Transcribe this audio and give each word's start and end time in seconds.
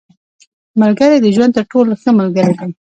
•ملګری 0.81 1.17
د 1.21 1.27
ژوند 1.35 1.51
تر 1.57 1.65
ټولو 1.71 1.91
ښه 2.01 2.09
ملګری 2.19 2.53
دی. 2.59 2.71